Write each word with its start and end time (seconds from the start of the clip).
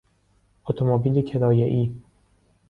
اتومبیل 0.65 1.21
کرایهای 1.21 1.95